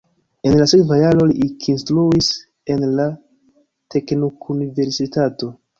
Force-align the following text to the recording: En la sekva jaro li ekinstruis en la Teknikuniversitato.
En 0.49 0.53
la 0.59 0.65
sekva 0.71 0.97
jaro 0.99 1.27
li 1.33 1.37
ekinstruis 1.49 2.31
en 2.77 2.89
la 2.97 3.09
Teknikuniversitato. 3.97 5.57